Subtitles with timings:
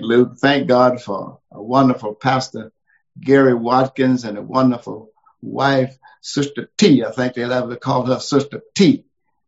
[0.00, 0.38] Luke.
[0.38, 2.72] Thank God for a wonderful pastor,
[3.20, 5.10] Gary Watkins, and a wonderful
[5.42, 7.04] wife, Sister T.
[7.04, 9.04] I think they'll ever call her Sister T.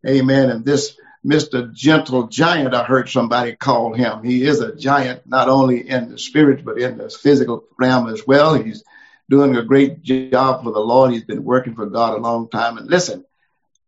[0.07, 0.51] Amen.
[0.51, 1.73] And this Mr.
[1.73, 4.23] Gentle Giant, I heard somebody call him.
[4.23, 8.27] He is a giant, not only in the spirit, but in the physical realm as
[8.27, 8.55] well.
[8.55, 8.85] He's
[9.31, 11.13] doing a great job for the Lord.
[11.13, 12.77] He's been working for God a long time.
[12.77, 13.25] And listen,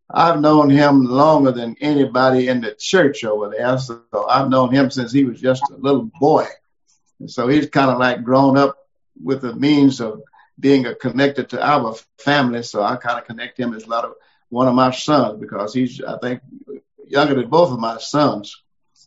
[0.09, 3.79] I've known him longer than anybody in the church over there.
[3.79, 6.47] So I've known him since he was just a little boy.
[7.19, 8.77] And so he's kind of like grown up
[9.23, 10.23] with the means of
[10.59, 12.63] being connected to our family.
[12.63, 14.15] So I kind of connect him as a lot of
[14.49, 16.41] one of my sons because he's, I think,
[17.07, 18.63] younger than both of my sons.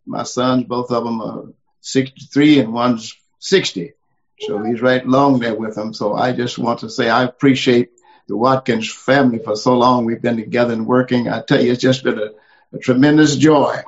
[0.05, 1.45] My sons, both of them are
[1.81, 3.94] 63 and one's 60.
[4.41, 5.94] So he's right along there with them.
[5.94, 7.89] So I just want to say I appreciate
[8.29, 10.05] the Watkins family for so long.
[10.05, 11.27] We've been together and working.
[11.27, 12.29] I tell you, it's just been a,
[12.73, 13.81] a tremendous joy.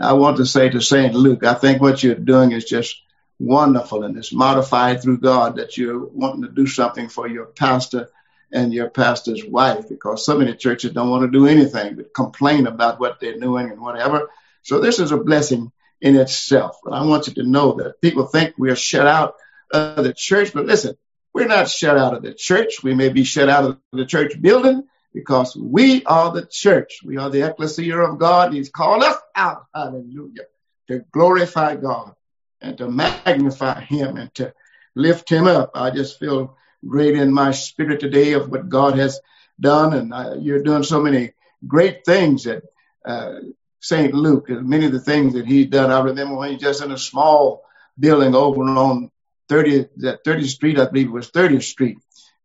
[0.00, 1.12] I want to say to St.
[1.12, 3.02] Luke, I think what you're doing is just
[3.40, 8.08] wonderful and it's modified through God that you're wanting to do something for your pastor
[8.52, 12.68] and your pastor's wife because so many churches don't want to do anything but complain
[12.68, 14.30] about what they're doing and whatever.
[14.62, 16.78] So this is a blessing in itself.
[16.84, 19.34] But I want you to know that people think we are shut out
[19.72, 20.96] of the church, but listen,
[21.34, 22.82] we're not shut out of the church.
[22.82, 27.00] We may be shut out of the church building because we are the church.
[27.04, 28.52] We are the ecclesia of God.
[28.52, 30.44] He's called us out, hallelujah,
[30.88, 32.14] to glorify God
[32.60, 34.52] and to magnify Him and to
[34.94, 35.72] lift Him up.
[35.74, 36.56] I just feel
[36.86, 39.20] great in my spirit today of what God has
[39.58, 39.94] done.
[39.94, 41.32] And uh, you're doing so many
[41.66, 42.62] great things at
[43.04, 43.40] uh,
[43.80, 44.12] St.
[44.14, 45.90] Luke, many of the things that he's done.
[45.90, 47.64] I remember when he's just in a small
[47.98, 49.10] building over on
[49.50, 51.98] 30th, that 30th Street, I believe it was 30th Street,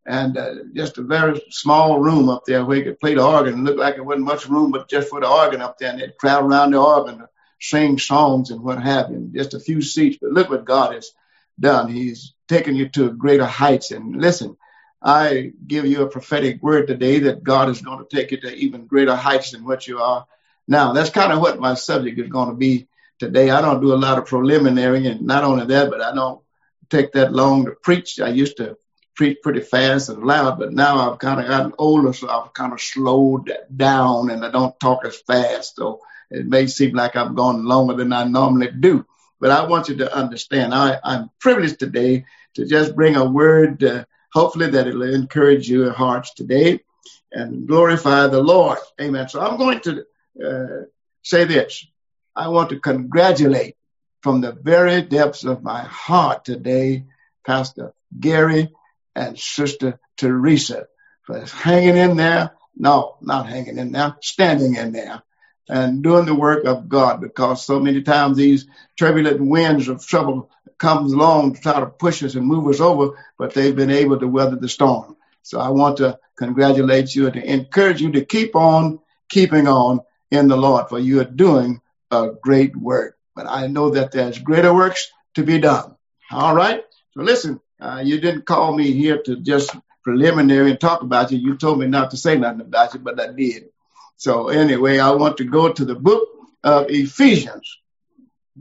[0.05, 3.59] and uh, just a very small room up there where he could play the organ.
[3.59, 5.99] It looked like it wasn't much room, but just for the organ up there, and
[5.99, 7.25] they'd crowd around the organ
[7.59, 9.29] sing songs and what have you.
[9.33, 11.11] Just a few seats, but look what God has
[11.59, 11.89] done.
[11.91, 13.91] He's taken you to greater heights.
[13.91, 14.57] And listen,
[15.01, 18.53] I give you a prophetic word today that God is going to take you to
[18.53, 20.25] even greater heights than what you are
[20.67, 20.93] now.
[20.93, 22.87] That's kind of what my subject is going to be
[23.19, 23.49] today.
[23.49, 26.41] I don't do a lot of preliminary, and not only that, but I don't
[26.89, 28.19] take that long to preach.
[28.19, 28.77] I used to
[29.15, 32.73] preach pretty fast and loud, but now I've kind of gotten older, so I've kind
[32.73, 35.77] of slowed down and I don't talk as fast.
[35.77, 39.05] So it may seem like I've gone longer than I normally do.
[39.39, 42.25] But I want you to understand, I, I'm privileged today
[42.55, 46.81] to just bring a word, uh, hopefully that it'll encourage your hearts today
[47.31, 48.79] and glorify the Lord.
[48.99, 49.29] Amen.
[49.29, 50.05] So I'm going to
[50.43, 50.85] uh,
[51.21, 51.85] say this.
[52.35, 53.75] I want to congratulate
[54.25, 57.05] from the very depths of my heart today,
[57.45, 58.71] Pastor Gary
[59.15, 60.87] and Sister Teresa
[61.21, 62.53] for hanging in there.
[62.75, 65.21] No, not hanging in there, standing in there
[65.69, 68.65] and doing the work of God because so many times these
[68.97, 70.49] turbulent winds of trouble
[70.79, 74.19] comes along to try to push us and move us over, but they've been able
[74.19, 75.15] to weather the storm.
[75.43, 79.99] So I want to congratulate you and to encourage you to keep on keeping on
[80.31, 83.14] in the Lord, for you are doing a great work.
[83.35, 85.95] But I know that there's greater works to be done.
[86.31, 86.83] All right.
[87.13, 91.37] So listen, uh, you didn't call me here to just preliminary and talk about you.
[91.37, 93.65] You told me not to say nothing about you, but I did.
[94.17, 96.27] So anyway, I want to go to the book
[96.63, 97.79] of Ephesians.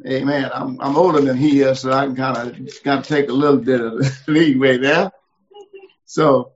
[0.07, 0.51] Amen.
[0.53, 3.33] I'm, I'm older than he is, so I can kind of kind of take a
[3.33, 5.13] little bit of leeway there.
[6.05, 6.53] So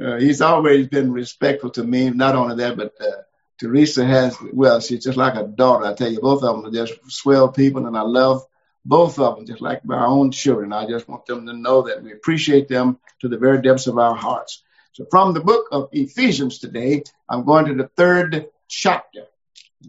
[0.00, 2.10] uh, he's always been respectful to me.
[2.10, 3.22] Not only that, but uh,
[3.62, 5.84] Teresa has, well, she's just like a daughter.
[5.84, 8.44] I tell you, both of them are just swell people, and I love
[8.84, 10.72] both of them just like my own children.
[10.72, 13.98] I just want them to know that we appreciate them to the very depths of
[13.98, 14.64] our hearts.
[14.94, 19.26] So from the book of Ephesians today, I'm going to the third chapter.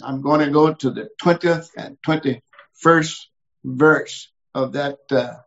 [0.03, 3.25] I'm going to go to the 20th and 21st
[3.63, 5.37] verse of that uh,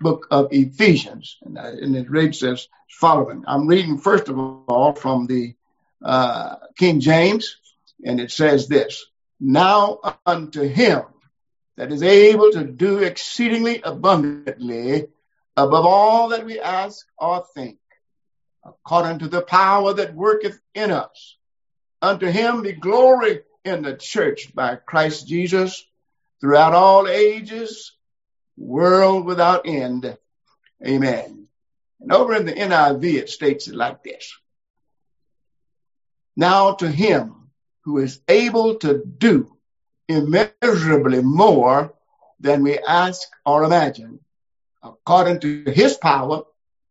[0.00, 1.36] book of Ephesians.
[1.42, 3.44] And, uh, and it reads as following.
[3.46, 5.54] I'm reading first of all from the
[6.04, 7.56] uh, King James,
[8.04, 9.04] and it says this,
[9.40, 11.02] Now unto him
[11.76, 15.08] that is able to do exceedingly abundantly
[15.56, 17.78] above all that we ask or think
[18.64, 21.36] according to the power that worketh in us.
[22.00, 25.84] Unto him be glory in the church by Christ Jesus
[26.40, 27.96] throughout all ages,
[28.56, 30.16] world without end.
[30.84, 31.46] Amen.
[32.00, 34.32] And over in the NIV, it states it like this.
[36.36, 37.50] Now to him
[37.84, 39.56] who is able to do
[40.08, 41.94] immeasurably more
[42.40, 44.20] than we ask or imagine,
[44.82, 46.42] according to his power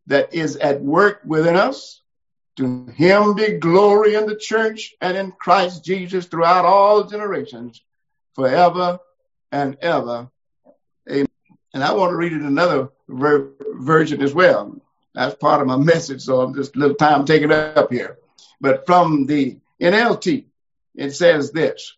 [0.07, 2.01] that is at work within us.
[2.57, 7.81] To him be glory in the church and in Christ Jesus throughout all generations,
[8.35, 8.99] forever
[9.51, 10.29] and ever.
[11.09, 11.27] Amen.
[11.73, 14.81] And I want to read it another ver- version as well.
[15.13, 18.17] That's part of my message, so I'm just a little time taking up here.
[18.61, 20.45] But from the NLT,
[20.95, 21.95] it says this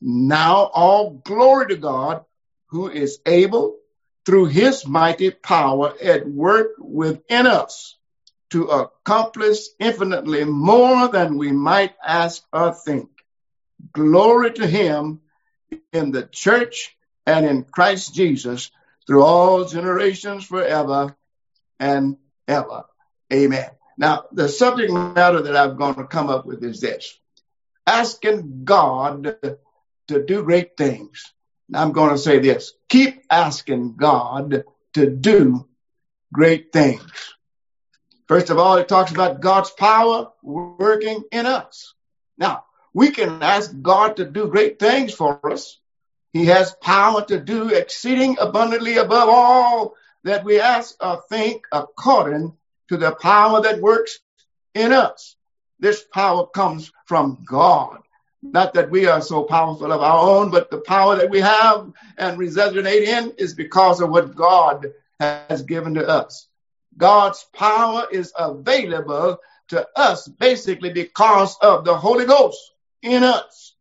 [0.00, 2.24] Now all glory to God
[2.68, 3.78] who is able
[4.26, 7.96] through his mighty power at work within us
[8.50, 13.08] to accomplish infinitely more than we might ask or think.
[13.92, 15.20] Glory to him
[15.92, 16.96] in the church
[17.26, 18.70] and in Christ Jesus
[19.06, 21.16] through all generations forever
[21.80, 22.16] and
[22.46, 22.84] ever.
[23.32, 23.70] Amen.
[23.96, 27.18] Now, the subject matter that I'm going to come up with is this
[27.86, 29.36] asking God
[30.08, 31.32] to do great things.
[31.72, 34.64] I'm going to say this keep asking God
[34.94, 35.66] to do
[36.32, 37.02] great things.
[38.26, 41.94] First of all, it talks about God's power working in us.
[42.38, 45.78] Now, we can ask God to do great things for us.
[46.32, 49.94] He has power to do exceeding abundantly above all
[50.24, 52.56] that we ask or think according
[52.88, 54.20] to the power that works
[54.74, 55.36] in us.
[55.78, 57.98] This power comes from God.
[58.42, 61.92] Not that we are so powerful of our own, but the power that we have
[62.18, 66.48] and resonate in is because of what God has given to us.
[66.96, 69.38] God's power is available
[69.68, 72.58] to us basically because of the Holy Ghost
[73.02, 73.74] in us.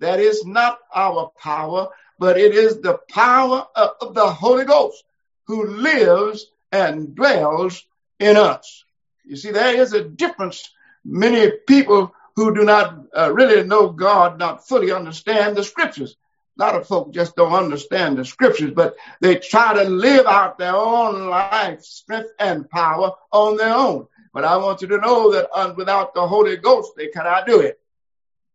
[0.00, 1.88] That is not our power,
[2.18, 5.04] but it is the power of the Holy Ghost
[5.46, 7.84] who lives and dwells
[8.18, 8.84] in us.
[9.24, 10.70] You see, there is a difference.
[11.04, 16.16] Many people who do not uh, really know God, not fully understand the scriptures.
[16.58, 20.58] A lot of folk just don't understand the scriptures, but they try to live out
[20.58, 24.06] their own life, strength, and power on their own.
[24.32, 27.60] But I want you to know that uh, without the Holy Ghost, they cannot do
[27.60, 27.78] it.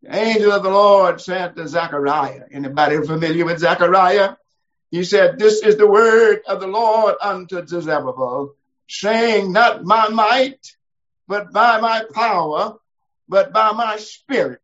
[0.03, 4.35] The angel of the Lord said to Zechariah, anybody familiar with Zechariah?
[4.89, 8.55] He said, This is the word of the Lord unto Zerubbabel,
[8.91, 10.75] saying, Not my might,
[11.27, 12.75] but by my power,
[13.29, 14.59] but by my spirit,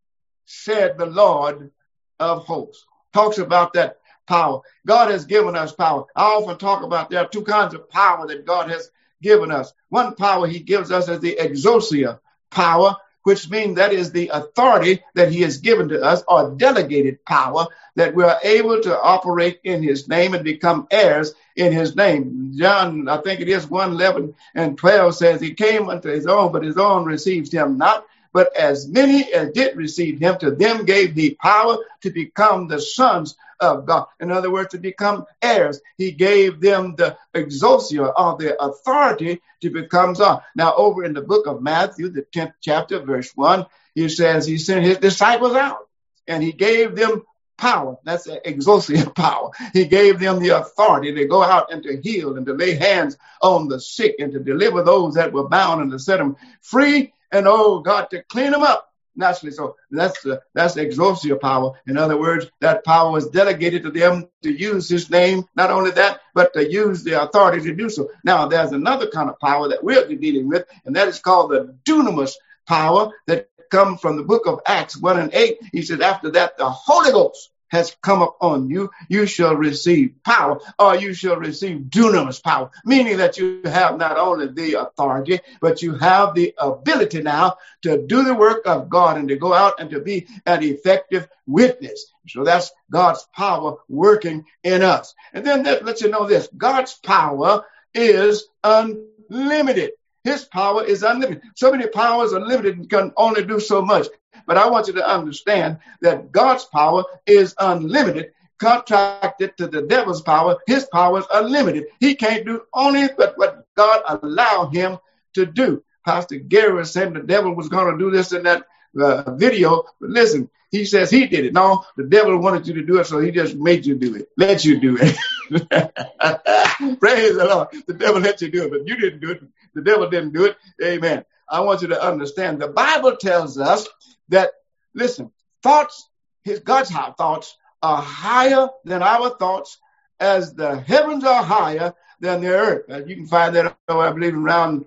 [0.45, 1.71] said the Lord
[2.19, 2.85] of hosts.
[3.13, 3.97] Talks about that
[4.27, 4.59] power.
[4.85, 6.05] God has given us power.
[6.15, 8.91] I often talk about there are two kinds of power that God has
[9.21, 9.71] given us.
[9.89, 12.19] One power he gives us is the exousia
[12.51, 12.97] power,
[13.27, 17.67] which means that is the authority that he has given to us or delegated power
[17.97, 22.53] that we are able to operate in his name and become heirs in his name.
[22.55, 26.53] John, I think it is 1 11 and 12 says, He came unto his own,
[26.53, 28.05] but his own received him not.
[28.37, 32.79] But as many as did receive him, to them gave the power to become the
[32.79, 34.05] sons of God.
[34.19, 35.81] In other words, to become heirs.
[35.97, 40.41] He gave them the exousia or the authority to become son.
[40.55, 44.59] Now, over in the book of Matthew, the 10th chapter, verse 1, he says he
[44.59, 45.87] sent his disciples out
[46.27, 47.23] and he gave them
[47.57, 47.97] power.
[48.03, 49.49] That's exousia power.
[49.73, 53.17] He gave them the authority to go out and to heal and to lay hands
[53.41, 57.13] on the sick and to deliver those that were bound and to set them free
[57.31, 59.51] and oh God, to clean them up naturally.
[59.51, 61.73] So that's the that's the exousia power.
[61.87, 65.45] In other words, that power was delegated to them to use His name.
[65.55, 68.09] Not only that, but to use the authority to do so.
[68.23, 71.75] Now, there's another kind of power that we're dealing with, and that is called the
[71.83, 72.33] dunamis
[72.67, 75.57] power that comes from the book of Acts 1 and 8.
[75.73, 80.59] He said, after that, the Holy Ghost has come upon you, you shall receive power,
[80.79, 85.81] or you shall receive dunamis power, meaning that you have not only the authority, but
[85.81, 89.79] you have the ability now to do the work of God and to go out
[89.79, 92.11] and to be an effective witness.
[92.27, 95.13] So that's God's power working in us.
[95.33, 99.91] And then that lets you know this God's power is unlimited.
[100.27, 101.41] His power is unlimited.
[101.55, 104.07] So many powers are limited and can only do so much.
[104.45, 108.33] But I want you to understand that God's power is unlimited.
[108.59, 111.85] Contracted to the devil's power, his power is unlimited.
[112.01, 114.97] He can't do only but what God allowed him
[115.35, 115.81] to do.
[116.05, 118.65] Pastor Gary was saying the devil was going to do this in that
[118.99, 121.53] uh, video, but listen, he says he did it.
[121.53, 124.29] No, the devil wanted you to do it, so he just made you do it,
[124.35, 125.15] let you do it.
[126.99, 127.69] Praise the Lord.
[127.85, 129.43] The devil let you do it, but you didn't do it.
[129.77, 130.57] The devil didn't do it.
[130.83, 131.23] Amen.
[131.47, 133.87] I want you to understand the Bible tells us
[134.29, 134.51] that,
[134.93, 135.31] listen,
[135.61, 136.09] thoughts,
[136.43, 139.77] his God's thoughts are higher than our thoughts
[140.19, 142.85] as the heavens are higher than the earth.
[143.07, 144.85] You can find that, oh, I believe, around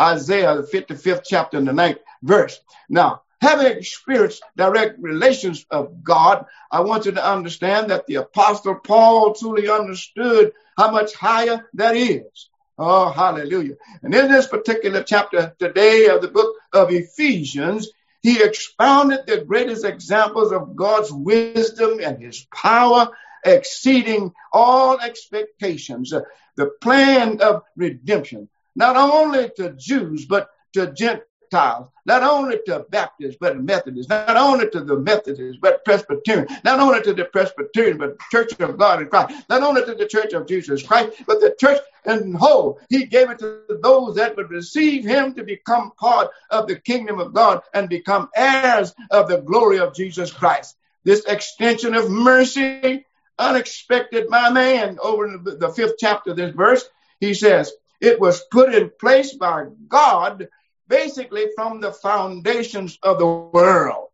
[0.00, 2.58] Isaiah, the 55th chapter and the ninth verse.
[2.88, 8.74] Now, having experienced direct relations of God, I want you to understand that the apostle
[8.74, 12.50] Paul truly understood how much higher that is.
[12.76, 13.76] Oh, hallelujah.
[14.02, 17.88] And in this particular chapter today of the book of Ephesians,
[18.22, 23.10] he expounded the greatest examples of God's wisdom and his power
[23.44, 26.12] exceeding all expectations.
[26.56, 33.36] The plan of redemption, not only to Jews, but to Gentiles, not only to Baptists,
[33.40, 38.18] but Methodists, not only to the Methodists, but Presbyterian, not only to the Presbyterian, but
[38.30, 41.54] Church of God in Christ, not only to the Church of Jesus Christ, but the
[41.58, 42.80] church in whole.
[42.90, 47.18] He gave it to those that would receive him to become part of the kingdom
[47.18, 50.76] of God and become heirs of the glory of Jesus Christ.
[51.04, 53.06] This extension of mercy,
[53.38, 56.84] unexpected, my man, over in the fifth chapter of this verse,
[57.20, 60.48] he says, it was put in place by God
[60.88, 64.08] basically from the foundations of the world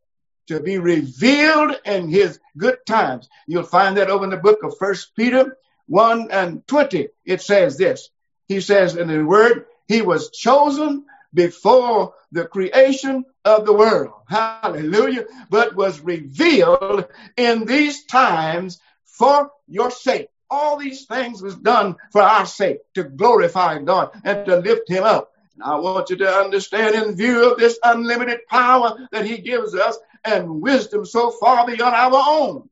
[0.48, 3.28] to be revealed in his good times.
[3.46, 7.08] You'll find that over in the book of First Peter 1 and 20.
[7.24, 8.10] It says this.
[8.48, 14.12] He says in the word, he was chosen before the creation of the world.
[14.28, 15.26] Hallelujah.
[15.48, 20.28] But was revealed in these times for your sake.
[20.48, 25.04] All these things was done for our sake to glorify God and to lift him
[25.04, 25.30] up.
[25.62, 29.98] I want you to understand in view of this unlimited power that he gives us
[30.24, 32.68] and wisdom so far beyond our own.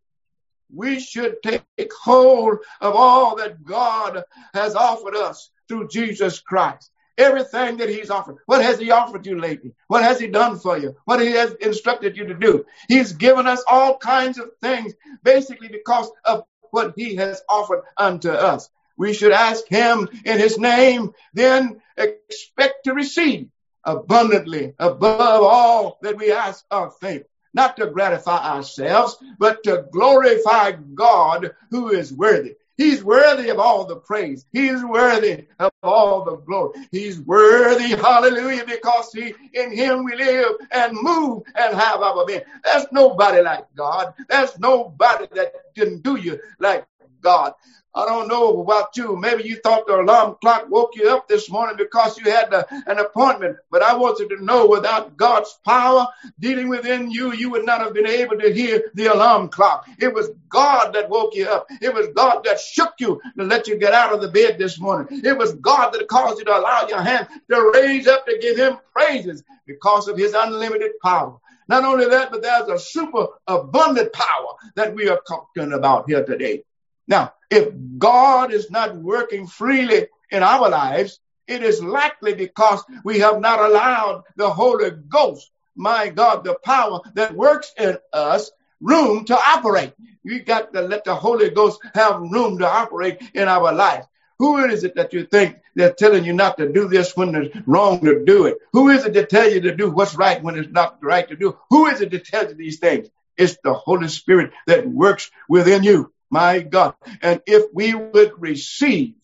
[0.73, 1.64] We should take
[2.02, 6.90] hold of all that God has offered us through Jesus Christ.
[7.16, 8.37] Everything that he's offered.
[8.47, 9.75] What has he offered you lately?
[9.88, 10.95] What has he done for you?
[11.04, 12.64] What he has instructed you to do?
[12.87, 18.30] He's given us all kinds of things basically because of what he has offered unto
[18.30, 18.71] us.
[18.98, 23.48] We should ask him in his name, then expect to receive
[23.84, 27.24] abundantly above all that we ask or faith.
[27.54, 32.56] Not to gratify ourselves, but to glorify God who is worthy.
[32.76, 34.46] He's worthy of all the praise.
[34.52, 36.78] He's worthy of all the glory.
[36.92, 42.42] He's worthy, hallelujah, because he, in him we live and move and have our being.
[42.62, 44.14] There's nobody like God.
[44.28, 46.86] There's nobody that can do you like
[47.20, 47.52] God.
[47.94, 49.16] I don't know about you.
[49.16, 52.98] Maybe you thought the alarm clock woke you up this morning because you had an
[52.98, 53.56] appointment.
[53.70, 56.06] But I want you to know without God's power
[56.38, 59.88] dealing within you, you would not have been able to hear the alarm clock.
[59.98, 61.66] It was God that woke you up.
[61.80, 64.78] It was God that shook you to let you get out of the bed this
[64.78, 65.22] morning.
[65.25, 68.56] It was God that caused you to allow your hand to raise up to give
[68.56, 71.37] him praises because of his unlimited power.
[71.68, 76.25] Not only that, but there's a super abundant power that we are talking about here
[76.25, 76.64] today.
[77.08, 83.20] Now, if God is not working freely in our lives, it is likely because we
[83.20, 88.50] have not allowed the Holy Ghost, my God, the power that works in us,
[88.80, 89.94] room to operate.
[90.22, 94.04] We got to let the Holy Ghost have room to operate in our life.
[94.38, 97.56] Who is it that you think they're telling you not to do this when it's
[97.66, 98.58] wrong to do it?
[98.72, 101.34] Who is it to tell you to do what's right when it's not right to
[101.34, 101.56] do?
[101.70, 103.08] Who is it to tell you these things?
[103.36, 106.12] It's the Holy Spirit that works within you.
[106.30, 106.94] My God.
[107.23, 109.14] And if we would receive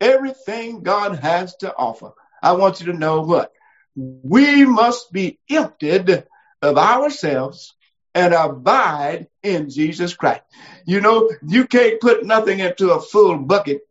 [0.00, 3.52] everything God has to offer, I want you to know what?
[3.94, 6.24] We must be emptied
[6.62, 7.74] of ourselves
[8.14, 10.42] and abide in Jesus Christ.
[10.86, 13.82] You know, you can't put nothing into a full bucket.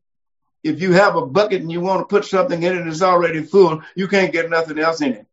[0.64, 3.44] If you have a bucket and you want to put something in it that's already
[3.44, 5.26] full, you can't get nothing else in it.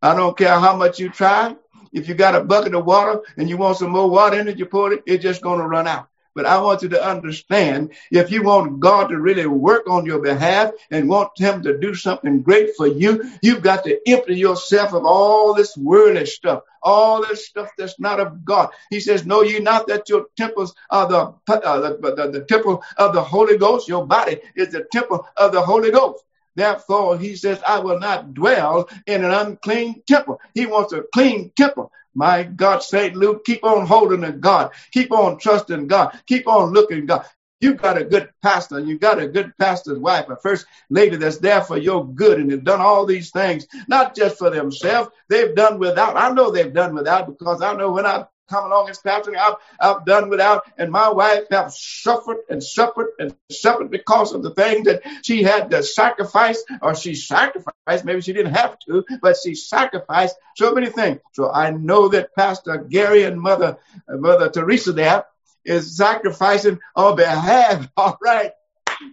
[0.00, 1.56] I don't care how much you try.
[1.92, 4.58] If you got a bucket of water and you want some more water in it,
[4.58, 6.08] you pour it, it's just going to run out.
[6.38, 10.20] But I want you to understand if you want God to really work on your
[10.20, 14.92] behalf and want Him to do something great for you, you've got to empty yourself
[14.92, 18.70] of all this worldly stuff, all this stuff that's not of God.
[18.88, 22.84] He says, Know ye not that your temples are the, uh, the, the, the temple
[22.96, 23.88] of the Holy Ghost?
[23.88, 26.22] Your body is the temple of the Holy Ghost.
[26.54, 30.40] Therefore, he says, I will not dwell in an unclean temple.
[30.54, 31.90] He wants a clean temple.
[32.18, 33.14] My God, St.
[33.14, 34.72] Luke, keep on holding to God.
[34.90, 36.18] Keep on trusting God.
[36.26, 37.24] Keep on looking God.
[37.60, 38.80] You've got a good pastor.
[38.80, 42.40] You've got a good pastor's wife, a first lady that's there for your good.
[42.40, 45.10] And they've done all these things, not just for themselves.
[45.28, 46.16] They've done without.
[46.16, 49.36] I know they've done without because I know when I come along as pastor.
[49.36, 54.42] I've, I've done without, and my wife have suffered and suffered and suffered because of
[54.42, 58.04] the things that she had to sacrifice, or she sacrificed.
[58.04, 61.20] Maybe she didn't have to, but she sacrificed so many things.
[61.32, 63.78] So I know that Pastor Gary and Mother
[64.08, 65.24] Mother Teresa there
[65.64, 67.88] is sacrificing on behalf.
[67.96, 68.52] All right.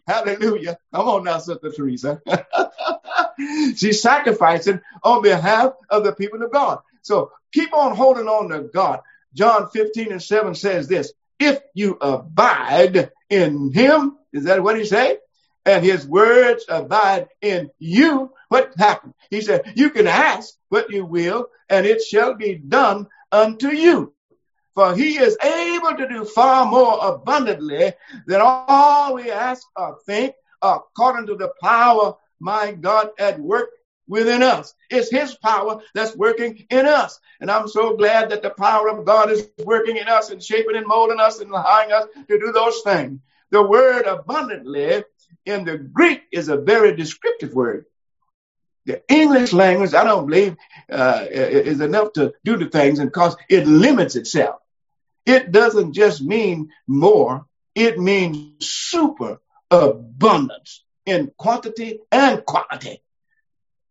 [0.08, 0.78] Hallelujah.
[0.94, 2.22] Come on now, Sister Teresa.
[3.76, 6.80] She's sacrificing on behalf of the people of God.
[7.02, 9.02] So keep on holding on to God.
[9.36, 14.86] John 15 and 7 says this, if you abide in him, is that what he
[14.86, 15.20] said?
[15.66, 19.14] And his words abide in you, what happened?
[19.30, 24.14] He said, you can ask what you will, and it shall be done unto you.
[24.76, 27.94] For he is able to do far more abundantly
[28.28, 33.70] than all we ask or think, according to the power, my God, at work
[34.08, 34.74] within us.
[34.90, 37.20] It's his power that's working in us.
[37.40, 40.76] And I'm so glad that the power of God is working in us and shaping
[40.76, 43.20] and molding us and allowing us to do those things.
[43.52, 45.04] The word abundantly
[45.46, 47.86] in the Greek is a very descriptive word.
[48.86, 50.56] The English language, I don't believe,
[50.92, 54.62] uh, is enough to do the things because it limits itself.
[55.26, 59.40] It doesn't just mean more, it means super
[59.72, 63.02] abundance in quantity and quality.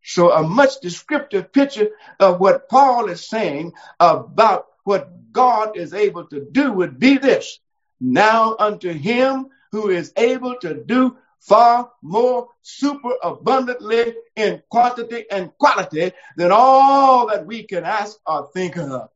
[0.04, 1.88] So a much descriptive picture
[2.20, 7.58] of what Paul is saying about what God is able to do would be this.
[8.00, 15.56] Now unto him who is able to do far more super abundantly in quantity and
[15.58, 19.08] quality than all that we can ask or think of.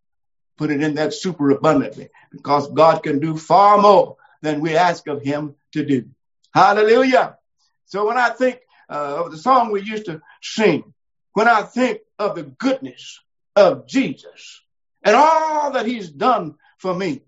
[0.56, 5.06] Put it in that super abundantly because God can do far more than we ask
[5.06, 6.08] of him to do.
[6.52, 7.36] Hallelujah.
[7.86, 10.94] So when I think uh, of the song we used to sing,
[11.32, 13.20] when I think of the goodness
[13.54, 14.60] of Jesus
[15.02, 17.22] and all that he's done for me,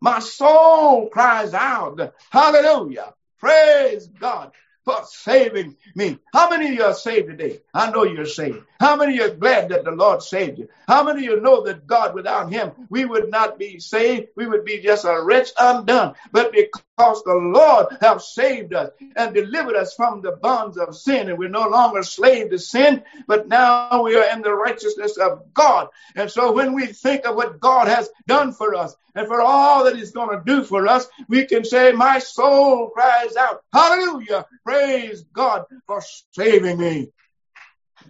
[0.00, 3.14] my soul cries out, hallelujah.
[3.38, 4.52] Praise God
[4.84, 6.18] for saving me.
[6.32, 7.58] How many of you are saved today?
[7.74, 8.62] I know you're saved.
[8.78, 10.68] How many are glad that the Lord saved you?
[10.86, 14.28] How many of you know that God, without Him, we would not be saved?
[14.36, 16.14] We would be just a wretch undone.
[16.30, 21.28] But because the Lord have saved us and delivered us from the bonds of sin,
[21.28, 25.52] and we're no longer slave to sin, but now we are in the righteousness of
[25.52, 25.88] God.
[26.14, 29.84] And so when we think of what God has done for us and for all
[29.84, 34.46] that He's going to do for us, we can say, My soul cries out, Hallelujah!
[34.64, 37.12] Praise God for saving me.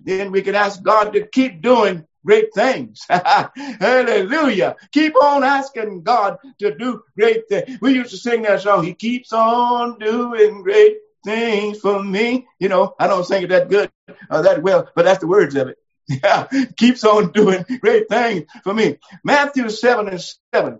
[0.04, 3.06] Then we can ask God to keep doing great things.
[3.08, 4.76] Hallelujah.
[4.92, 7.78] Keep on asking God to do great things.
[7.80, 12.46] We used to sing that song, He keeps on doing great things for me.
[12.58, 13.90] You know, I don't sing it that good
[14.30, 15.78] or that well, but that's the words of it.
[16.08, 18.98] Yeah, keeps on doing great things for me.
[19.24, 20.22] Matthew 7 and
[20.54, 20.78] 7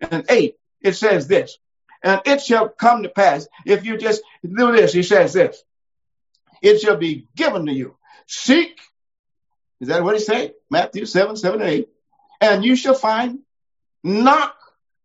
[0.00, 1.58] and 8, it says this,
[2.02, 4.92] and it shall come to pass if you just do this.
[4.92, 5.62] He says this,
[6.60, 7.96] it shall be given to you.
[8.26, 8.80] Seek,
[9.84, 10.54] is that what he said?
[10.70, 11.88] Matthew 7, 7 and 8.
[12.40, 13.40] And you shall find,
[14.02, 14.56] knock,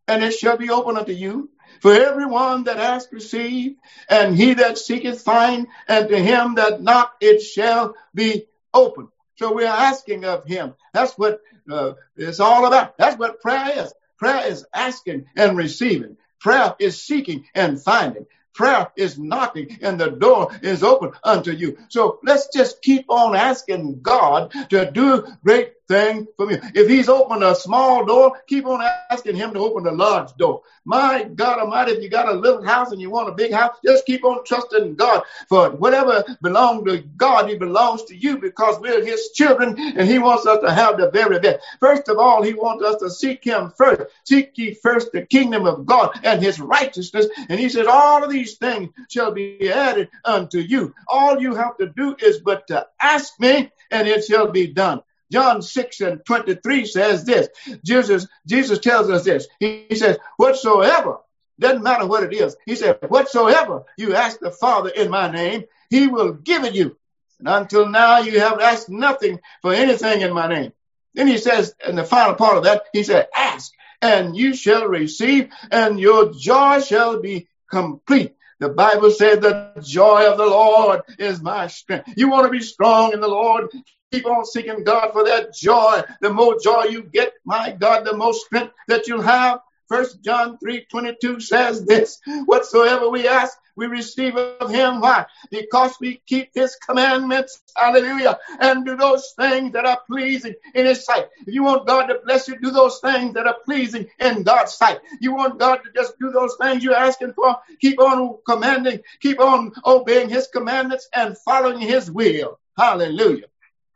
[0.08, 1.50] and it shall be open unto you.
[1.82, 3.76] For everyone that asks receive,
[4.10, 9.10] and he that seeketh find, and to him that knock it shall be open.
[9.36, 10.76] So we're asking of him.
[10.94, 12.98] That's what uh, it's all about.
[12.98, 13.94] That's what prayer is.
[14.18, 16.16] Prayer is asking and receiving.
[16.40, 18.28] Prayer is seeking and finding.
[18.56, 21.78] Prayer is knocking and the door is open unto you.
[21.90, 26.58] So let's just keep on asking God to do great thing for me.
[26.76, 30.62] If he's opened a small door, keep on asking him to open a large door.
[30.86, 33.76] My God Almighty, if you got a little house and you want a big house,
[33.84, 38.80] just keep on trusting God for whatever belongs to God, He belongs to you because
[38.80, 41.60] we're his children and he wants us to have the very best.
[41.80, 44.02] First of all, he wants us to seek him first.
[44.24, 47.28] Seek ye first the kingdom of God and his righteousness.
[47.50, 50.94] And he says, all of these things shall be added unto you.
[51.08, 55.02] All you have to do is but to ask me and it shall be done.
[55.32, 57.50] John 6 and 23 says this.
[57.84, 59.48] Jesus, Jesus tells us this.
[59.60, 61.18] He, he says, whatsoever,
[61.60, 62.56] doesn't matter what it is.
[62.66, 66.98] He said, whatsoever you ask the Father in my name, he will give it you.
[67.40, 70.74] And until now, you have asked nothing for anything in my name.
[71.14, 74.86] Then he says, in the final part of that, he said, ask and you shall
[74.88, 78.36] receive and your joy shall be complete.
[78.60, 82.14] The Bible said the joy of the Lord is my strength.
[82.18, 83.70] You want to be strong in the Lord?
[84.12, 86.02] Keep on seeking God for that joy.
[86.20, 89.60] The more joy you get, my God, the more strength that you'll have.
[89.88, 95.00] First John 3 22 says this whatsoever we ask, we receive of him.
[95.00, 95.26] Why?
[95.52, 97.62] Because we keep his commandments.
[97.76, 98.40] Hallelujah.
[98.60, 101.28] And do those things that are pleasing in his sight.
[101.46, 104.74] If you want God to bless you, do those things that are pleasing in God's
[104.74, 105.00] sight.
[105.22, 107.58] You want God to just do those things you're asking for.
[107.80, 112.60] Keep on commanding, keep on obeying his commandments and following his will.
[112.78, 113.46] Hallelujah.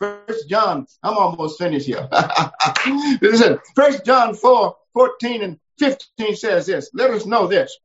[0.04, 2.10] First John, I'm almost finished here.
[3.22, 6.90] Listen, First John 4, 14 and 15 says this.
[6.94, 7.78] Let us know this.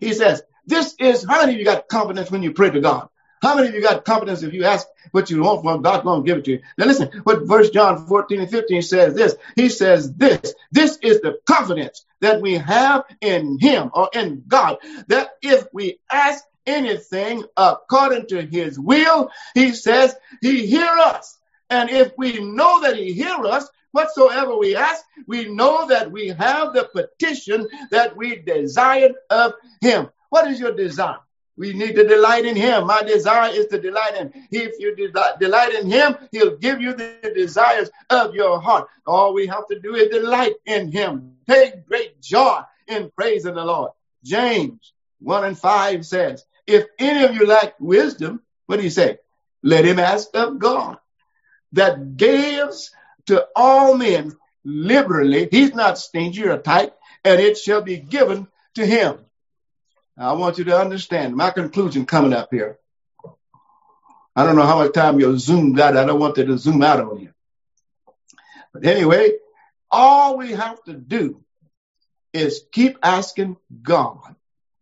[0.00, 3.08] He says, this is, how many of you got confidence when you pray to God?
[3.40, 6.24] How many of you got confidence if you ask what you want from God, going
[6.24, 6.62] to give it to you?
[6.78, 9.36] Now listen, what verse John 14 and 15 says this.
[9.54, 14.78] He says this, this is the confidence that we have in him or in God,
[15.06, 21.38] that if we ask anything according to his will, he says he hear us
[21.70, 26.28] And if we know that he hear us, whatsoever we ask, we know that we
[26.28, 30.08] have the petition that we desired of him.
[30.30, 31.18] What is your desire?
[31.56, 32.86] We need to delight in him.
[32.86, 34.48] My desire is to delight in him.
[34.50, 34.94] If you
[35.40, 38.88] delight in him, he'll give you the desires of your heart.
[39.06, 41.36] All we have to do is delight in him.
[41.48, 43.92] Take great joy in praising the Lord.
[44.24, 49.18] James 1 and 5 says, if any of you lack wisdom, what do you say?
[49.62, 50.98] Let him ask of God
[51.72, 52.90] that gives
[53.26, 54.32] to all men
[54.64, 55.48] liberally.
[55.50, 56.92] He's not stingy or tight,
[57.24, 59.18] and it shall be given to him.
[60.16, 62.78] Now, I want you to understand my conclusion coming up here.
[64.36, 65.96] I don't know how much time you'll zoom out.
[65.96, 67.30] I don't want to zoom out on you.
[68.72, 69.32] But anyway,
[69.90, 71.42] all we have to do
[72.32, 74.34] is keep asking God.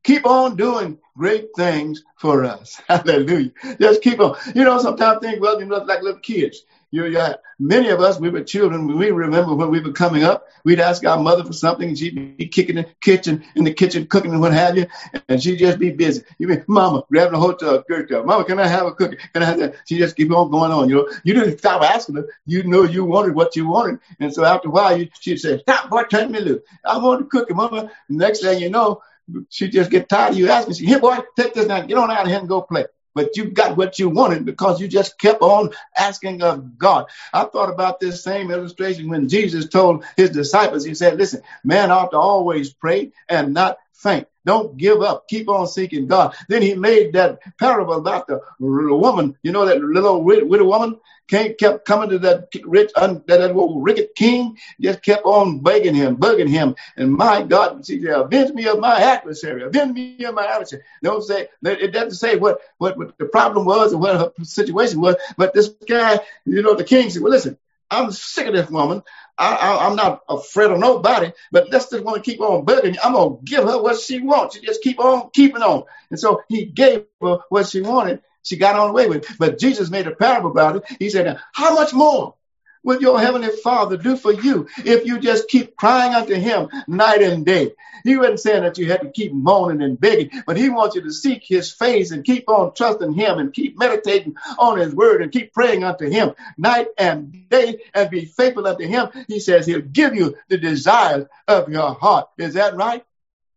[0.04, 2.80] Keep on doing great things for us.
[2.88, 3.50] Hallelujah.
[3.80, 4.36] Just keep on.
[4.54, 6.64] You know, sometimes think, well, you look like little kids.
[6.90, 7.26] You, you,
[7.58, 8.98] many of us, we were children.
[8.98, 12.36] We remember when we were coming up, we'd ask our mother for something, and she'd
[12.36, 14.86] be kicking in the kitchen, in the kitchen, cooking and what have you,
[15.26, 16.22] and she'd just be busy.
[16.38, 19.16] You mean, Mama, grabbing a hotel skirt, Mama, can I have a cookie?
[19.32, 19.76] Can I have that?
[19.86, 20.90] She just keep on going on.
[20.90, 22.28] You know, you didn't stop asking her.
[22.44, 25.60] You know you wanted what you wanted, and so after a while, you, she'd say,
[25.60, 26.60] "Stop, boy, turn me loose.
[26.84, 29.00] I want a cookie, Mama." next thing you know,
[29.48, 30.74] she just get tired of you asking.
[30.74, 33.36] She, here, boy, take this now, get on out of here and go play but
[33.36, 37.06] you got what you wanted because you just kept on asking of God.
[37.32, 41.90] I thought about this same illustration when Jesus told his disciples, he said, listen, man
[41.90, 44.26] ought to always pray and not faint.
[44.44, 45.28] Don't give up.
[45.28, 46.34] Keep on seeking God.
[46.48, 51.54] Then he made that parable about the woman, you know, that little widow woman came,
[51.54, 55.94] kept coming to that rich, un, that, that old wicked king, just kept on begging
[55.94, 56.74] him, bugging him.
[56.96, 60.82] And my God, she said, avenge me of my adversary, avenge me of my adversary.
[61.02, 65.00] Don't say, it doesn't say what, what, what the problem was and what her situation
[65.00, 67.56] was, but this guy, you know, the king said, well, listen,
[67.90, 69.02] I'm sick of this woman.
[69.42, 72.96] I, am not afraid of nobody, but let's just want to keep on bugging.
[73.02, 74.56] I'm going to give her what she wants.
[74.56, 75.84] She just keep on keeping on.
[76.10, 78.22] And so he gave her what she wanted.
[78.42, 79.38] She got on the way with it.
[79.38, 80.84] But Jesus made a parable about it.
[80.98, 82.34] He said, how much more?
[82.82, 87.22] Will your heavenly Father do for you if you just keep crying unto Him night
[87.22, 87.72] and day?
[88.04, 91.02] He wasn't saying that you had to keep moaning and begging, but He wants you
[91.02, 95.22] to seek His face and keep on trusting Him and keep meditating on His word
[95.22, 99.08] and keep praying unto Him night and day and be faithful unto Him.
[99.28, 102.28] He says He'll give you the desires of your heart.
[102.38, 103.04] Is that right?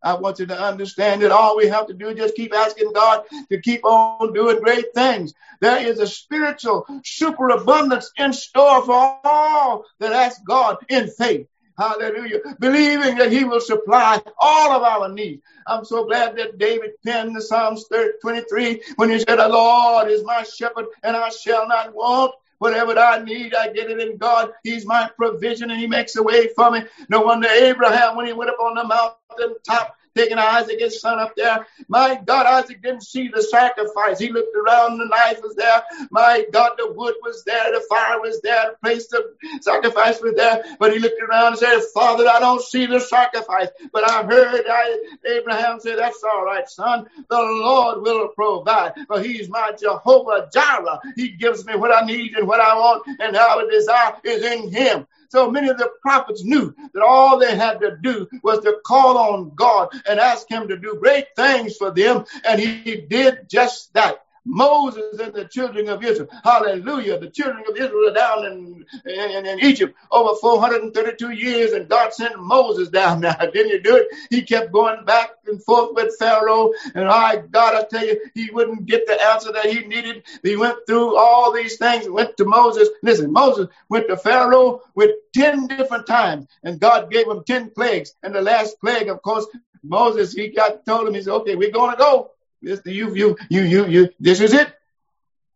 [0.06, 2.94] I want you to understand that all we have to do is just keep asking
[2.94, 5.34] God to keep on doing great things.
[5.62, 11.48] There is a spiritual superabundance in store for all that ask God in faith.
[11.78, 12.40] Hallelujah.
[12.60, 15.42] Believing that he will supply all of our needs.
[15.68, 17.86] I'm so glad that David penned the Psalms
[18.22, 22.32] 23 when he said, The Lord is my shepherd and I shall not want.
[22.66, 24.52] Whatever I need, I get it in God.
[24.64, 26.82] He's my provision and he makes a way for me.
[27.10, 31.20] No wonder Abraham, when he went up on the mountain top, taking Isaac, his son,
[31.20, 31.66] up there.
[31.88, 34.20] My God, Isaac didn't see the sacrifice.
[34.20, 35.84] He looked around, the knife was there.
[36.12, 39.24] My God, the wood was there, the fire was there, the place of
[39.62, 40.64] sacrifice was there.
[40.80, 43.70] But he looked around and said, Father, I don't see the sacrifice.
[43.92, 47.08] But I heard I, Abraham say, That's all right, son.
[47.30, 48.94] The Lord will provide.
[49.08, 51.00] For he's my Jehovah Jireh.
[51.16, 54.44] He gives me what I need and what I want, and how our desire is
[54.44, 55.08] in him.
[55.36, 59.18] So many of the prophets knew that all they had to do was to call
[59.18, 62.24] on God and ask him to do great things for them.
[62.48, 64.25] And he did just that.
[64.46, 66.30] Moses and the children of Israel.
[66.44, 67.20] Hallelujah.
[67.20, 72.14] The children of Israel are down in, in, in, Egypt over 432 years, and God
[72.14, 73.38] sent Moses down there.
[73.54, 74.08] Didn't he do it?
[74.30, 78.50] He kept going back and forth with Pharaoh, and I, God, I tell you, he
[78.52, 80.24] wouldn't get the answer that he needed.
[80.44, 82.90] He went through all these things, went to Moses.
[83.02, 88.14] Listen, Moses went to Pharaoh with 10 different times, and God gave him 10 plagues.
[88.22, 89.48] And the last plague, of course,
[89.84, 92.32] Moses, he got told him, he said, okay, we're going to go.
[92.66, 94.74] This, you, you, you, you, you, this is it.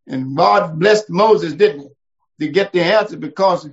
[0.06, 2.45] And God blessed Moses, didn't he?
[2.45, 3.67] To get the answer because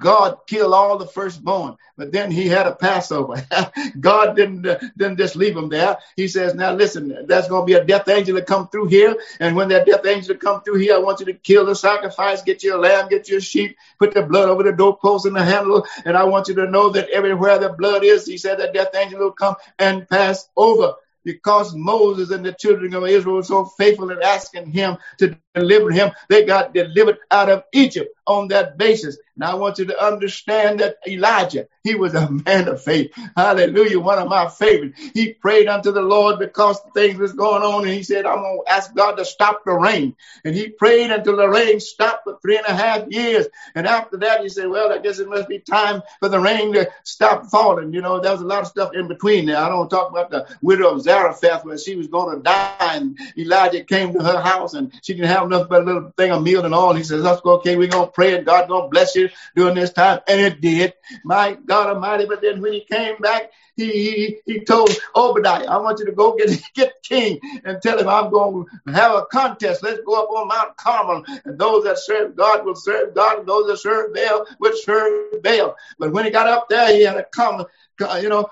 [0.00, 3.42] God killed all the firstborn, but then he had a Passover.
[4.00, 5.96] God didn't uh, didn't just leave him there.
[6.14, 9.16] He says, "Now listen, there's going to be a death angel to come through here,
[9.40, 12.42] and when that death angel come through here, I want you to kill the sacrifice,
[12.42, 15.86] get your lamb, get your sheep, put the blood over the doorpost and the handle,
[16.04, 18.94] and I want you to know that everywhere the blood is, he said that death
[18.94, 20.94] angel will come and pass over."
[21.24, 25.90] Because Moses and the children of Israel were so faithful in asking him to deliver
[25.90, 28.14] him, they got delivered out of Egypt.
[28.26, 29.18] on that basis.
[29.36, 33.12] And I want you to understand that Elijah, he was a man of faith.
[33.36, 33.98] Hallelujah.
[33.98, 35.00] One of my favorites.
[35.12, 37.84] He prayed unto the Lord because things was going on.
[37.84, 40.14] And he said, I'm going to ask God to stop the rain.
[40.44, 43.46] And he prayed until the rain stopped for three and a half years.
[43.74, 46.72] And after that, he said, well, I guess it must be time for the rain
[46.74, 47.92] to stop falling.
[47.92, 49.58] You know, there was a lot of stuff in between there.
[49.58, 53.18] I don't talk about the widow of Zarephath where she was going to die and
[53.36, 56.42] Elijah came to her house and she didn't have enough but a little thing of
[56.42, 56.94] meal and all.
[56.94, 57.54] He says, go.
[57.54, 60.20] Okay, we're going to pray and God going to bless you during this time.
[60.28, 60.94] And it did.
[61.24, 62.26] My God Almighty.
[62.26, 66.12] But then when he came back, he, he, he told Obadiah, I want you to
[66.12, 69.82] go get, get king and tell him I'm going to have a contest.
[69.82, 71.24] Let's go up on Mount Carmel.
[71.44, 75.42] And those that serve God will serve God, and those that serve Baal will serve
[75.42, 75.76] Baal.
[75.98, 77.64] But when he got up there, he had to come,
[78.00, 78.48] uh, you know,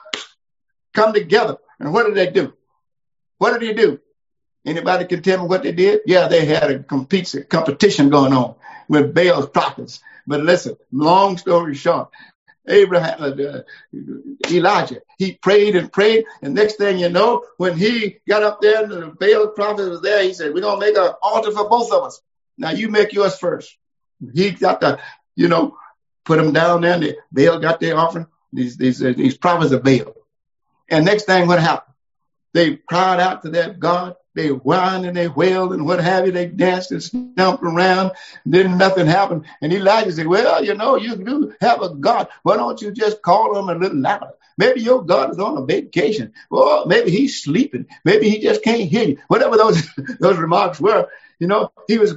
[0.92, 1.57] come together.
[1.78, 2.52] And what did they do?
[3.38, 4.00] What did he do?
[4.64, 6.03] Anybody can tell me what they did?
[6.07, 8.55] Yeah, they had a competition going on
[8.88, 10.01] with Baal's prophets.
[10.27, 12.11] But listen, long story short,
[12.68, 13.62] Abraham, uh, uh,
[14.51, 16.27] Elijah, he prayed and prayed.
[16.42, 20.01] And next thing you know, when he got up there and the Baal prophet was
[20.01, 22.20] there, he said, we're going to make an altar for both of us.
[22.57, 23.77] Now you make yours first.
[24.33, 25.01] He got the,
[25.35, 25.77] you know,
[26.25, 28.27] put them down there and the Baal got their offering.
[28.53, 30.14] These, these, uh, these prophets of Baal.
[30.88, 31.94] And next thing what happened?
[32.53, 36.33] They cried out to their God they whined and they wailed and what have you.
[36.33, 38.12] They danced and stomped around.
[38.47, 39.45] Then nothing happened.
[39.61, 42.29] And Elijah said, well, you know, you do have a God.
[42.42, 44.33] Why don't you just call him a little louder?
[44.57, 46.33] Maybe your God is on a vacation.
[46.51, 47.87] Or maybe he's sleeping.
[48.05, 49.18] Maybe he just can't hear you.
[49.29, 49.87] Whatever those,
[50.21, 52.14] those remarks were, you know, he was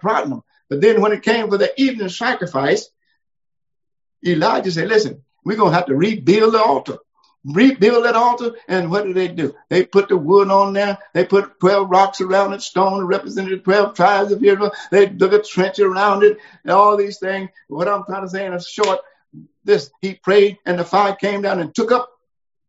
[0.00, 0.42] prodding them.
[0.68, 2.88] But then when it came for the evening sacrifice,
[4.26, 6.98] Elijah said, listen, we're going to have to rebuild the altar
[7.44, 8.52] rebuild that altar.
[8.68, 9.54] And what did they do?
[9.68, 10.98] They put the wood on there.
[11.14, 14.72] They put 12 rocks around it, stone representing the 12 tribes of Israel.
[14.90, 17.50] They dug a trench around it and all these things.
[17.68, 19.00] What I'm trying to say in a short,
[19.64, 22.10] this, he prayed and the fire came down and took up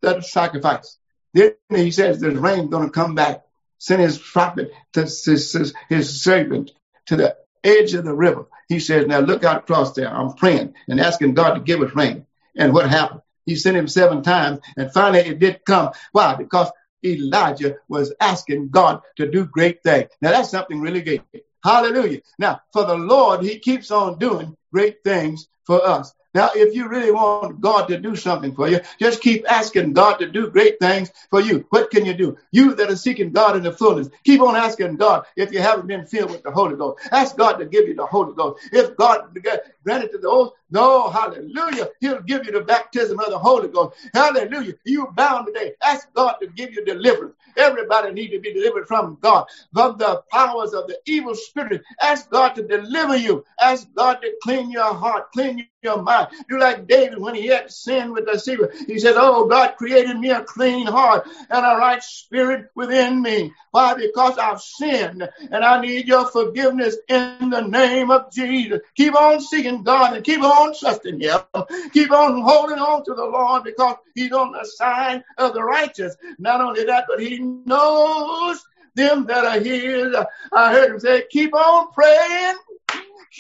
[0.01, 0.97] that sacrifice.
[1.33, 3.43] Then he says there's rain going to come back.
[3.79, 6.71] Send his prophet to his, his, his servant
[7.07, 8.45] to the edge of the river.
[8.69, 10.09] He says, now look out across there.
[10.09, 12.25] I'm praying and asking God to give us rain.
[12.55, 13.21] And what happened?
[13.45, 15.91] He sent him seven times, and finally it did come.
[16.12, 16.36] Why?
[16.36, 16.71] Because
[17.06, 20.10] Elijah was asking God to do great things.
[20.21, 21.21] Now that's something really great.
[21.63, 22.19] Hallelujah.
[22.39, 26.13] Now, for the Lord, he keeps on doing great things for us.
[26.34, 30.17] Now, if you really want God to do something for you, just keep asking God
[30.17, 31.65] to do great things for you.
[31.69, 32.38] What can you do?
[32.51, 35.88] You that are seeking God in the fullness, keep on asking God if you haven't
[35.88, 37.08] been filled with the Holy Ghost.
[37.12, 38.67] Ask God to give you the Holy Ghost.
[38.71, 39.38] If God
[39.84, 43.95] granted to those, no, hallelujah, He'll give you the baptism of the Holy Ghost.
[44.13, 44.73] Hallelujah.
[44.83, 45.73] You bound today.
[45.83, 47.36] Ask God to give you deliverance.
[47.55, 51.83] Everybody need to be delivered from God, from the powers of the evil spirit.
[52.01, 53.45] Ask God to deliver you.
[53.62, 56.29] Ask God to clean your heart, clean your mind.
[56.49, 58.69] Do like David when he had sinned with the Bathsheba.
[58.88, 63.51] He said, Oh, God created me a clean heart and a right spirit within me.
[63.71, 63.93] Why?
[63.93, 68.79] Because I've sinned and I need your forgiveness in the name of Jesus.
[68.95, 71.39] Keep on seeking God and keep on trusting Him.
[71.91, 76.15] Keep on holding on to the Lord because He's on the side of the righteous.
[76.38, 78.63] Not only that, but He knows
[78.95, 80.15] them that are His.
[80.54, 82.56] I heard Him say, keep on praying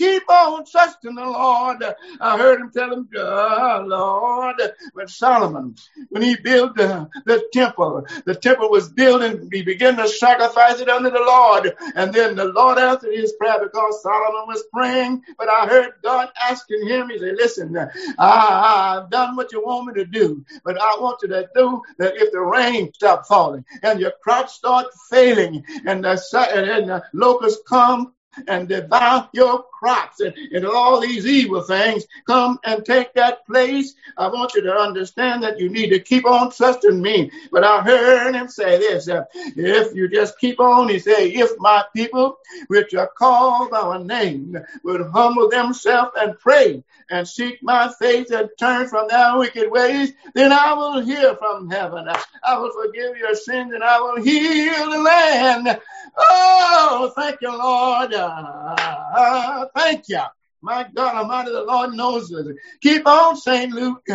[0.03, 1.81] Keep on trusting the Lord.
[2.19, 4.61] I heard him tell him, oh, Lord,
[4.91, 5.75] when Solomon,
[6.09, 10.81] when he built the, the temple, the temple was built and he began to sacrifice
[10.81, 11.73] it unto the Lord.
[11.95, 15.23] And then the Lord answered his prayer because Solomon was praying.
[15.37, 19.87] But I heard God asking him, he said, listen, I, I've done what you want
[19.87, 23.63] me to do, but I want you to do that if the rain stop falling
[23.81, 26.11] and your crops start failing and the,
[26.53, 28.13] and the locusts come
[28.47, 33.95] and devour your crops and, and all these evil things come and take that place.
[34.17, 37.31] I want you to understand that you need to keep on trusting me.
[37.51, 41.51] But I heard him say this, uh, if you just keep on, he said, if
[41.59, 47.59] my people, which are called by my name, would humble themselves and pray and seek
[47.63, 52.07] my face and turn from their wicked ways, then I will hear from heaven.
[52.43, 55.79] I will forgive your sins and I will heal the land.
[56.15, 58.13] Oh, thank you, Lord.
[58.13, 60.21] Uh, thank you.
[60.61, 62.47] My God Almighty, the Lord knows this.
[62.81, 64.07] Keep on saying, Luke.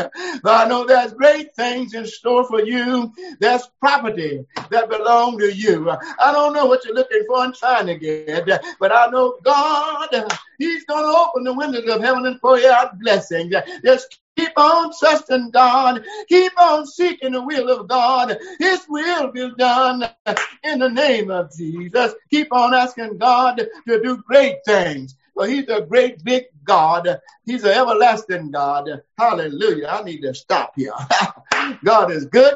[0.44, 3.12] I know there's great things in store for you.
[3.38, 5.90] There's property that belong to you.
[5.90, 8.48] I don't know what you're looking for and trying to get,
[8.80, 10.08] but I know God,
[10.58, 13.54] He's going to open the windows of heaven and pour out blessings.
[13.84, 16.04] Just Keep on trusting God.
[16.28, 18.38] Keep on seeking the will of God.
[18.60, 20.04] His will be done
[20.62, 22.14] in the name of Jesus.
[22.30, 23.56] Keep on asking God
[23.88, 27.20] to do great things For he's a great big God.
[27.44, 28.88] He's an everlasting God.
[29.18, 29.88] Hallelujah.
[29.88, 30.92] I need to stop here.
[31.84, 32.54] God is good.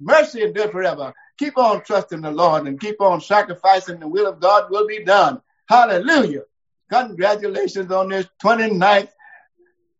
[0.00, 1.12] Mercy endure forever.
[1.38, 3.98] Keep on trusting the Lord and keep on sacrificing.
[4.00, 5.42] The will of God will be done.
[5.68, 6.42] Hallelujah.
[6.90, 9.10] Congratulations on this 29th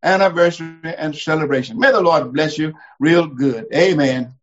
[0.02, 1.78] anniversary and celebration.
[1.78, 3.66] May the Lord bless you real good.
[3.74, 4.34] Amen.